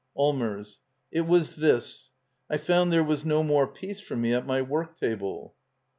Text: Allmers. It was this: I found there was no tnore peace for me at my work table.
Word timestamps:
Allmers. 0.17 0.79
It 1.11 1.27
was 1.27 1.57
this: 1.57 2.09
I 2.49 2.57
found 2.57 2.91
there 2.91 3.03
was 3.03 3.23
no 3.23 3.43
tnore 3.43 3.71
peace 3.71 3.99
for 4.01 4.15
me 4.15 4.33
at 4.33 4.47
my 4.47 4.59
work 4.59 4.99
table. 4.99 5.53